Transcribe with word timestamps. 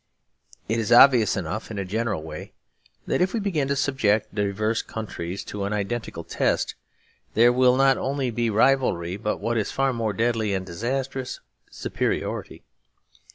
It 0.67 0.79
is 0.79 0.91
obvious 0.91 1.37
enough 1.37 1.69
in 1.69 1.77
a 1.77 1.85
general 1.85 2.23
way 2.23 2.53
that 3.05 3.21
if 3.21 3.35
we 3.35 3.39
begin 3.39 3.67
to 3.67 3.75
subject 3.75 4.33
diverse 4.33 4.81
countries 4.81 5.43
to 5.43 5.63
an 5.65 5.73
identical 5.73 6.23
test, 6.23 6.73
there 7.35 7.53
will 7.53 7.75
not 7.75 7.99
only 7.99 8.31
be 8.31 8.49
rivalry, 8.49 9.15
but 9.15 9.37
what 9.37 9.57
is 9.59 9.71
far 9.71 9.93
more 9.93 10.13
deadly 10.13 10.55
and 10.55 10.65
disastrous, 10.65 11.39
superiority. 11.69 12.63